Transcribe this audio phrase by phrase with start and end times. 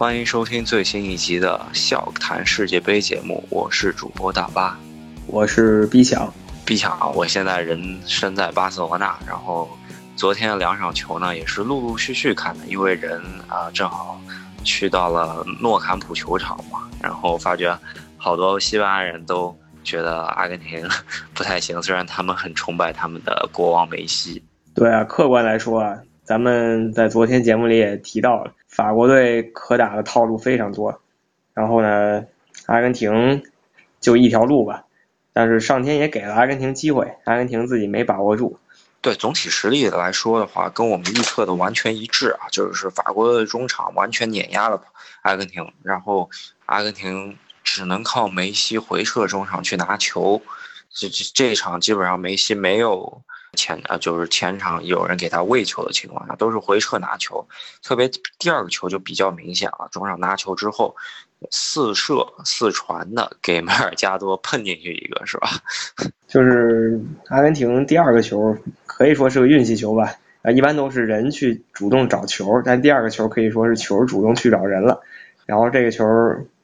[0.00, 4.78] 欢迎收听最新一集的《笑谈世界杯》节目，我是主播大巴，
[5.26, 6.32] 我是 B 强。
[6.64, 9.68] B 强，我现在人身在巴塞罗那，然后
[10.16, 14.18] 昨天两场球呢也是陆陆续续看的，因为人啊、正好
[14.64, 17.78] 去到了诺坎普球场嘛，然后发觉
[18.16, 19.54] 好多西班牙人都
[19.84, 20.82] 觉得阿根廷
[21.34, 24.42] 不太行，虽然他们很崇拜他们的国王梅西。
[24.74, 31.02] 对啊，客观来说啊，咱们在昨天节目里也提到了，法国队可打的套路非常多，
[31.52, 32.24] 然后呢，
[32.66, 33.42] 阿根廷
[34.00, 34.84] 就一条路吧，
[35.32, 38.58] 但是上天也给了阿根廷机会，阿根廷自己没把握住。
[39.02, 44.80] 对总体实力来说的话，跟我们预测的完全一致啊，就是法国的中场完全碾压了
[45.22, 46.30] 阿根廷，然后
[46.66, 50.40] 阿根廷只能靠梅西回撤中场去拿球，
[50.90, 53.22] 这这这场基本上梅西没有
[53.54, 57.46] 前啊，就是前场有人给他喂球的情况下，都是回撤拿球，
[57.82, 60.94] 特别第二个球就比较明显了，中场拿球之后
[61.50, 65.48] 四射四传的给梅尔加多碰进去一个是吧？
[66.28, 68.56] 就是阿根廷第二个球
[68.86, 75.00] 可以说是个运气球吧，啊，一般都是人去主动找球，但第二个球可以说是球主动去找人了，
[75.46, 76.04] 然后这个球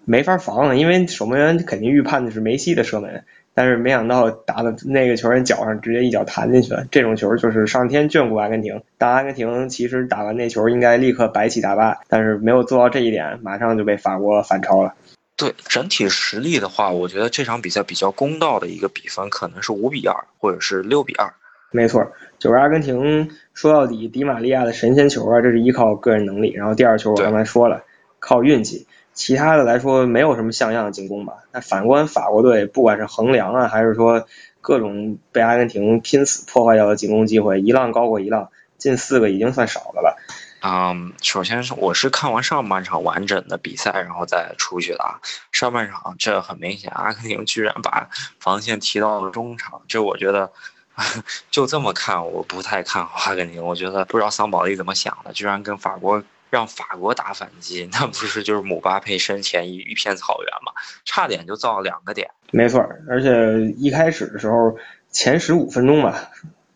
[0.04, 3.24] 没法防了，因为守门员肯定预判的是梅西的射门，
[3.56, 6.84] 但是没想到打的那个球员脚上，直接一脚弹进去了。
[6.90, 14.92] 这种球就是上天眷顾阿根廷，但阿根廷其实打完那球应该立刻白起大巴，但是没有做到这一点，马上就被法国反超了。
[15.38, 21.32] 对整体实力的话，我觉得这场比赛比较公道的一个比分可能是五比二，或者是六比二。
[21.72, 27.82] 没错，就是阿根廷说到底，迪玛利亚的神仙球啊，这是依靠个人能力，然后第二球我刚才说了，
[28.18, 28.86] 靠运气。
[29.16, 31.32] 其他的来说没有什么像样的进攻吧。
[31.50, 34.28] 那反观法国队，不管是横梁啊，还是说
[34.60, 40.16] 各种被阿根廷拼死破坏掉的进攻机会，一浪高过一浪，进四个已经算少的了。
[40.62, 45.20] 嗯，首先是我是看完上半场完整的比赛，然后再出去的啊。
[45.50, 48.08] 上半场这很明显，阿根廷居然把
[48.38, 50.50] 防线提到了中场，这我觉得
[51.50, 53.64] 就这么看，我不太看好阿根廷。
[53.64, 60.72] 我觉得不知道桑保利怎么想的，居然跟法国让法国打反击，那不是就是姆巴佩身前一一片草原嘛？
[61.04, 62.30] 差点就造了两个点。
[62.52, 64.76] 没错，而且一开始的时候
[65.10, 66.30] 前十五分钟吧，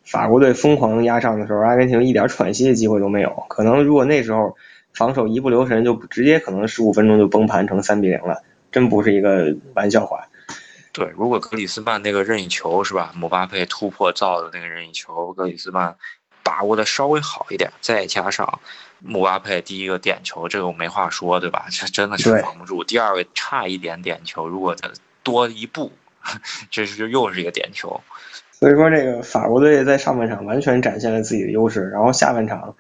[0.05, 3.31] 法国队疯狂压上的时候，阿根廷一点喘息的机会都没有。
[3.49, 4.57] 可能如果那时候
[4.93, 8.43] 防守一不留神，就直接可能十五分钟就崩盘成三比零了，
[8.73, 10.27] 真不是一个玩笑话。
[10.93, 15.97] 对，如果格里斯曼那个任意球是吧，姆巴佩突破造的那个任意球，格里斯曼
[16.51, 18.59] 把握的稍微好一点，再加上
[18.99, 21.67] 姆巴佩第一个点球，这个我没话说，对吧？
[21.71, 22.83] 这真的是防不住。
[22.83, 24.91] 第二个差一点点球，如果再
[25.23, 25.93] 多一步，
[26.73, 28.01] 这是就又是一个点球。
[28.51, 32.75] 所以说，这个法国队在上半场完全展现了自己的优势，然后下半场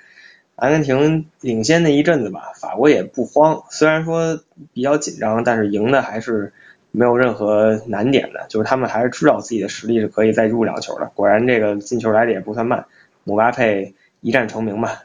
[0.56, 4.40] 阿根廷领先那一阵子吧，法国也不慌，虽然说
[4.72, 6.52] 比较紧张，但是赢的还是
[6.90, 11.06] 没有任何难点的，就是他们还是知道自己的实力是可以再入两球的。
[11.14, 12.84] 果然，这个进球来的也不算慢，
[13.30, 15.02] 姆巴佩一战成名吧。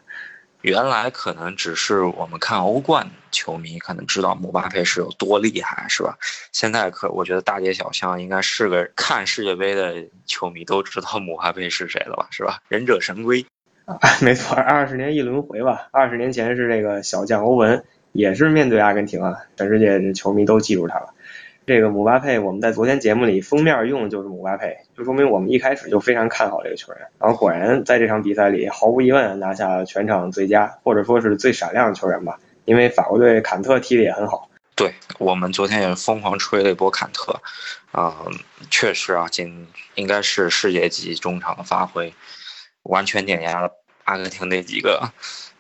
[0.62, 6.18] 原来可能只是我们看欧冠球迷可能知道姆巴佩是有多厉害，是吧？
[6.52, 12.62] 现在可我觉得大街小巷应该是个看世界杯的球迷都知道姆巴佩是谁了吧，是吧？
[12.68, 13.46] 忍者神龟。
[13.86, 15.88] 啊，没错，二十年一轮回吧。
[15.92, 21.13] 二十年前是这个小将欧文，也是面对阿根廷啊，全世界的球迷都记住他了。
[21.66, 27.02] 这个姆巴佩，我们在昨天节目里封面用的就是姆巴佩，就说明我们一开始就非常看好这个球员。
[27.20, 32.40] 然后果然在这场比赛里，毫无疑问拿下全场最佳，或者说是最闪亮的球员吧。
[32.66, 34.48] 因为法国队坎特踢的也很好。
[34.75, 37.31] 对我们昨天也疯狂吹了一波坎特，
[37.92, 38.31] 啊、呃，
[38.70, 42.14] 确实啊，今应该是世界级中场的发挥，
[42.84, 43.72] 完全碾压了
[44.04, 45.02] 阿根廷那几个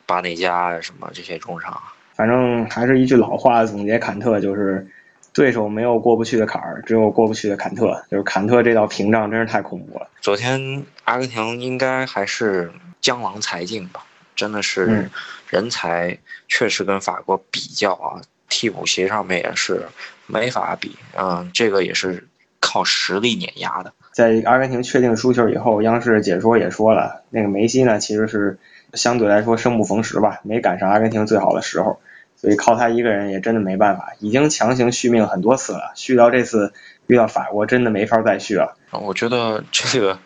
[0.05, 1.81] 巴内加什么这些中场。
[2.13, 4.87] 反正还是一句老话总结坎特就是。
[5.35, 8.01] 对手没有过不去的坎儿，只有过不去的坎特。
[8.09, 10.07] 就是坎特这道屏障真是太恐怖了。
[10.21, 15.09] 昨天阿根廷应该还是江郎才尽吧，真的是
[15.49, 16.17] 人才
[16.47, 19.85] 确实跟法国比较啊，替补席上面也是
[20.25, 20.95] 没法比。
[21.17, 22.25] 嗯，这个也是
[22.61, 23.91] 靠实力碾压的。
[24.13, 28.57] 在阿根廷确定输球以后，央视解说也说了，那个梅西呢其实是
[28.93, 31.99] 相对来说生不逢时吧，没赶上阿根廷最好的时候。
[32.45, 36.71] 所以靠他一个人也真的没办法，已经强行续命很多次了，续到这次
[37.07, 38.77] 遇到法国真的没法再续了。
[38.91, 40.19] 我觉得这个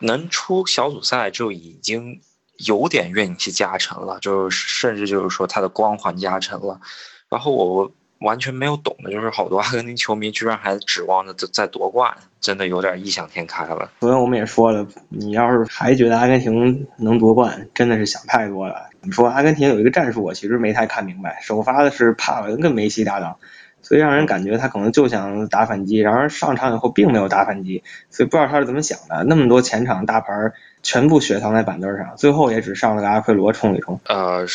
[0.00, 2.20] 能出小组赛就已经
[2.56, 6.80] 有点运气加成了，就是甚至就是说他的光环加成了。
[7.28, 13.92] 然后我完全没有懂的就是好多阿根廷球迷居然还指望着再夺冠，真的有点异想天开了。
[14.00, 18.87] 昨天我们也说了，你要是还觉得阿根廷能夺冠，真的是想太多了。
[19.02, 21.38] 你说阿根廷有一个战术，我其实没太看明白。
[21.42, 23.38] 首发的是帕文跟梅西搭档，
[23.82, 29.24] 所以让人感觉他可能就想打反击，然而上场以后并没有打反击，所以不知道他是怎么想的。
[29.24, 30.52] 那么多前场大牌
[30.82, 34.00] 全部血藏在板凳上，最后也只上了个阿奎罗冲一冲。
[34.06, 34.46] 呃，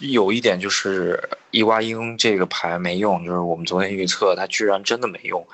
[0.00, 5.46] 有一点就是伊瓜因这个牌没用，就是我们昨天预测他居然真的没用。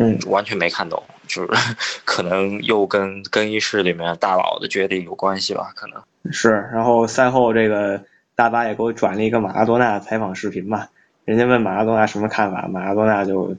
[0.00, 1.48] 嗯，完全没看懂，就是
[2.04, 6.00] 可能又跟更衣室里面大佬的决定有关系吧，可能
[6.30, 6.68] 是。
[6.72, 8.02] 然后赛后这个
[8.34, 10.88] 大巴也给我转了一个马拉多纳采访视频嘛，
[11.24, 13.56] 人家问马拉多纳什么看法，马拉多纳就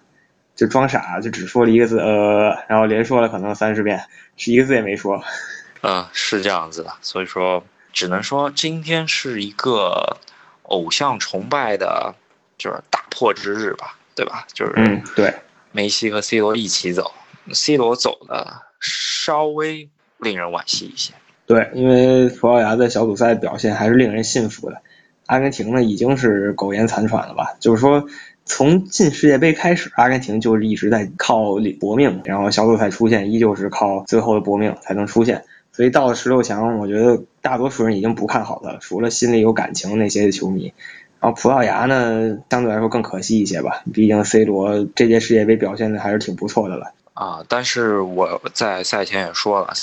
[0.56, 4.02] 就装傻，就只说了一个字呃，然后连说了可能三十遍，
[4.38, 5.24] 是一个字也没说。
[5.82, 7.64] 嗯，是这样子的，所以说
[7.94, 10.18] 只能说今天是一个
[10.64, 12.14] 偶像崇拜的，
[12.58, 14.46] 就是打破之日吧，对吧？
[14.54, 15.34] 就是嗯，对。
[15.72, 17.14] 梅西和 C 罗一起走
[17.54, 19.88] ，C 罗走的稍微
[20.18, 21.14] 令人惋惜一些。
[21.50, 24.84] 对，因为葡萄牙在小组赛表现还是令人信服的。
[25.26, 27.56] 阿根廷呢，已经是苟延残喘了吧？
[27.60, 28.06] 就是说，
[28.46, 35.44] 从进世界杯开始，阿根廷就是一直在靠搏命，然后小组赛出现依旧是靠最后的搏命才能出现。
[35.72, 40.72] 所以到了十六强，我觉得大多数人已经不看好他了，除了心里有感情那些球迷。
[41.20, 46.94] 然后葡萄牙呢，相对来说更可惜一些吧，毕竟 C 罗这届世界杯表现的还是挺不错的了。
[47.16, 49.74] 啊，但是我在赛前也说了，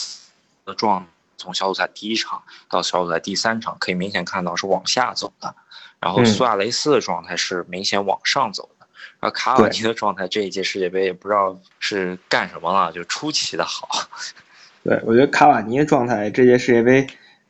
[0.65, 1.05] 的状
[1.37, 5.55] 从小组赛第一场到小组赛第三场，可以明显看到是往下走的。
[6.01, 8.87] 然后苏亚雷斯的状态是明显往上走的。
[9.21, 13.89] 然后卡瓦尼的状态这一届世界杯也不知道是干什么了，就出奇的好。
[14.85, 17.07] 对，我觉得卡瓦尼的状态这届世界杯。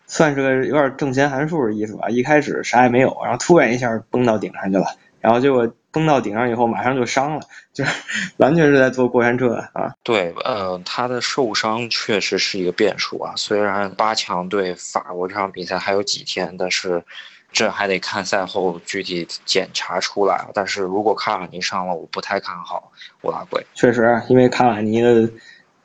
[0.09, 2.09] 算是个有点正弦函数的意思吧。
[2.09, 4.87] 一开始啥也没有，然后突然一下崩到顶上去了，
[5.21, 7.41] 然后结果崩到顶上以后马上就伤了，
[7.73, 7.91] 就是
[8.37, 9.95] 完全是在坐过山车啊。
[10.03, 13.33] 对，呃，他的受伤确实是一个变数啊。
[13.37, 17.03] 虽然八强对法国这场比赛还有几天，但是
[17.51, 20.47] 这还得看赛后具体检查出来。
[20.53, 22.93] 但是如果卡瓦尼伤了，我不太看好
[23.23, 23.65] 乌拉圭。
[23.75, 25.31] 确实，因为卡瓦尼的。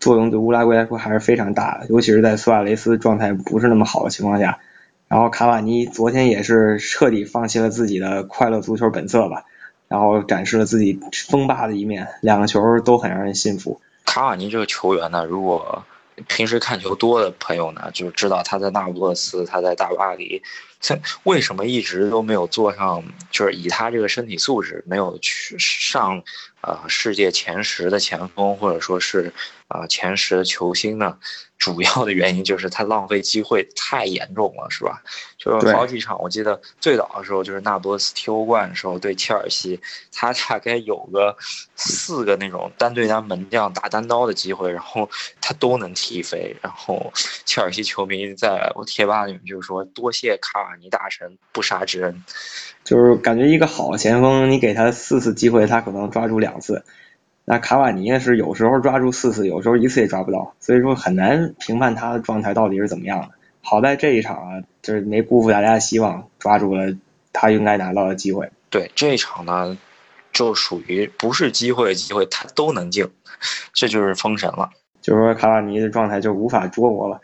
[0.01, 4.57] 作用对乌拉圭来说还是非常大的，尤其是在苏亚雷斯状态不是那么好的情况下，
[5.07, 9.45] 然后卡瓦尼昨天也是彻底放弃了自己的快乐足球本色吧，
[9.91, 10.97] 然后展示了自己
[11.27, 13.81] 风霸的一面，两个球都很让人信服。
[14.05, 15.83] 卡瓦尼这个球员呢，如果
[16.29, 20.43] 平时看球多的朋友呢，就知道他在那不勒斯，他在大巴黎。
[20.81, 23.03] 这为什么一直都没有坐上？
[23.29, 26.21] 就是以他这个身体素质，没有去上，
[26.61, 29.31] 呃，世界前十的前锋，或者说是，
[29.67, 31.17] 呃，前十的球星呢？
[31.57, 34.99] 主要的原因就是他浪费机会太严重了，是吧？
[35.37, 39.79] 就是好几场，我记得最早的时候就是那不勒斯踢欧冠的时候对切尔西，
[40.11, 41.37] 他大概有个
[41.75, 45.07] 四个那种单对单门将打单刀的机会，然后
[45.39, 46.55] 他都能踢飞。
[46.63, 47.13] 然后
[47.45, 52.23] 切尔西球迷在我贴吧里面就是说：“多谢卡瓦尼大神不杀之恩。”
[52.83, 56.83] 就是感觉一个好前锋，你给他四次机会，他可能抓住两次。
[57.45, 58.19] 那卡瓦尼？
[58.19, 63.29] 是有时候抓住四次，有时候一次也抓不到，所以说很难评判他的状态到底是怎么样的。
[63.62, 66.95] 好在这一场啊，就是没辜负大家的希望，抓住了
[67.33, 68.51] 他应该拿到的机会。
[68.69, 69.77] 对这一场呢，
[70.31, 73.07] 就属于不是机会的机会他都能进，
[73.74, 74.69] 这就是封神了。
[75.01, 77.21] 就是说卡瓦尼的状态就无法捉摸了。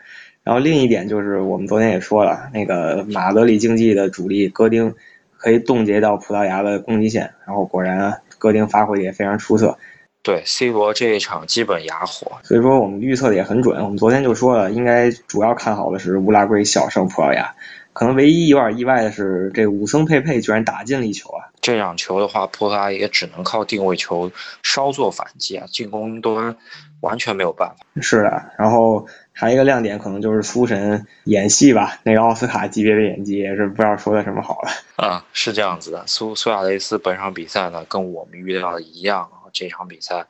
[0.48, 4.94] 然后另一点就是我们昨天也说了，那个马德里竞技的主力戈丁
[5.36, 9.76] 可以冻结到葡萄牙的攻击线，然后果然戈丁发挥也非常出色。
[10.22, 13.84] 对 C 罗这一场基本哑火，所以说我们预测的也很准。
[13.84, 17.54] 我们昨天就说了，应该主要看好的是乌拉圭小胜葡萄牙。
[17.92, 21.50] 可能唯一有点意外的是，这武僧佩佩居然打进了一球啊！
[21.60, 24.30] 这两球的话，葡萄牙也只能靠定位球
[24.62, 26.56] 稍作反击啊，进攻端
[27.00, 27.84] 完全没有办法。
[28.00, 34.70] 是的，然后还有一个亮点，可能就是苏神演戏吧，那个奥斯卡级别的演技也是不知道说的什么好了。
[34.96, 39.30] 啊，是这样子的，苏苏亚雷斯本场比赛呢，跟我们预料的一样。
[39.50, 40.26] 这场比赛，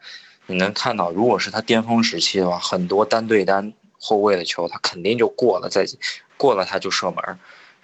[0.47, 5.85] 你能看到，如果是他巅峰时期的话，很多单对单后卫的球，他肯定就过了，再
[6.37, 7.17] 过了他就射门。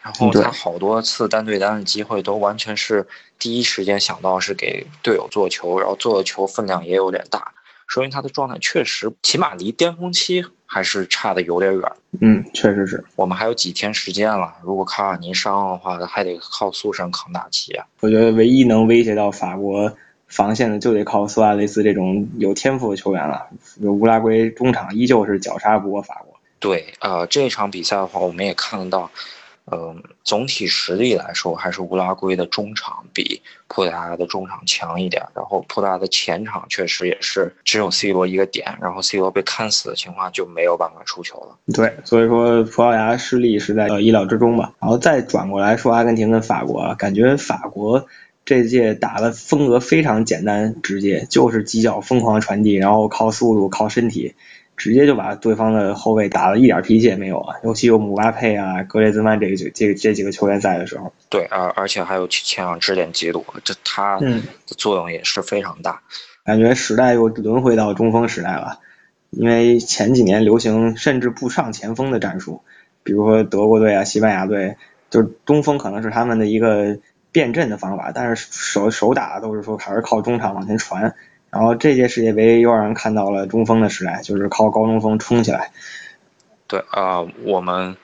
[0.00, 7.53] 然后他好多次单对单的机会都完全是第一时间想到是给队友做球，然后做的球分量也有点大，
[7.86, 11.92] 说明他的状态确实起码离巅峰期还是差的有点远。
[12.20, 13.04] 嗯，确实是。
[13.16, 17.86] 我们还有几天时间了，如果卡瓦尼伤的话，还得靠苏神扛大旗啊。
[18.00, 19.96] 我觉得唯一能威胁到法国。
[20.26, 23.46] 防线的就得靠苏亚雷斯这种有天赋的球员了。
[23.82, 26.34] 乌拉圭中场依旧是绞杀不过法国。
[26.58, 29.08] 对，呃，这场比赛的话，我们也看得到，
[29.72, 35.26] 嗯，总体实力来说，还是乌拉圭的中场比葡萄牙的中场强一点。
[35.34, 41.56] 然后葡萄牙的前场确实也是只有 C 罗一个点，然后 C 罗被看死的情况就没有办法出球了。
[41.72, 44.74] 对，所以说葡萄牙失利是在意料之中吧。
[44.80, 48.06] 然后再转过来说阿根廷跟法国，感觉法国
[48.44, 54.34] 这届打的风格非常简单直接，就是几脚疯狂传递，然后靠速度靠身体。
[54.76, 57.56] 直接就把对方的后卫打了一点脾气也没有啊！
[57.62, 66.02] 尤其有姆巴佩啊、格列兹曼这个这个这几个球员在的时候，对，而而且还有前场支点基鲁，这他的作用也是非常大。
[66.44, 68.80] 感觉时代又轮回到中锋时代了，
[69.30, 72.62] 因为前几年流行甚至不上前锋的战术，
[73.02, 74.76] 比如说德国队啊、西班牙队，
[75.08, 76.98] 就是中锋可能是他们的一个
[77.30, 81.14] 变阵的方法，但是手手打都是说还是靠中场往前传。
[81.54, 85.70] 然后这届世界杯又让人看到了中锋的时代，就是靠高中锋冲起来。
[86.66, 87.96] 对啊，我们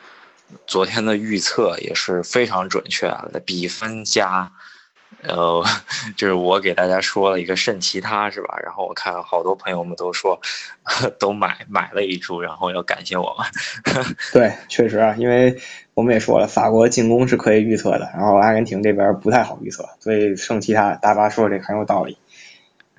[0.68, 4.52] 昨天的预测也是非常准确的，比分加，
[5.22, 5.64] 呃，
[6.16, 8.56] 就是我给大家说了一个圣其他，是吧？
[8.62, 10.40] 然后我看好多朋友们都说
[11.18, 14.06] 都买买了一注，然后要感谢我们。
[14.32, 15.58] 对，确实啊，因为
[15.94, 22.16] 我们也说了，法国进攻是可以预测的，然后阿根廷这边不太好预测，所以圣其他大巴说这很有道理。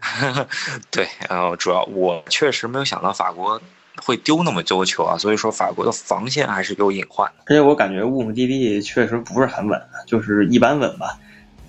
[0.91, 3.61] 对，然后主要我确实没有想到法国
[4.03, 7.43] 会丢那么多球啊，所以说法国的防线还是有隐患的。
[7.47, 11.17] 而且我感觉乌姆蒂蒂确实不是很稳，就是一般稳吧。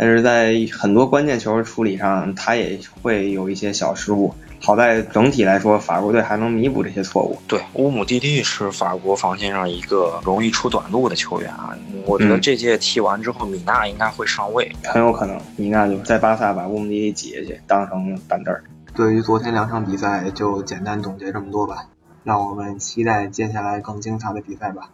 [0.03, 4.35] 但是在很多关键球处理上，他也会有一些小失误。
[4.61, 7.39] 好在整体来说，法国队还能弥补这些错误。
[7.47, 11.79] 对，乌姆蒂蒂是法国防线上一个容易出短路的球员啊。
[12.05, 18.53] 我觉得这届踢完之后，米娜应该会上位，很有可能米娜就在巴萨把乌姆蒂蒂挤下去，当成板凳。
[18.97, 21.87] 对于昨天两场比赛，就简单总结这么多吧。
[22.25, 24.91] 让我们期待接下来更精彩的比赛吧。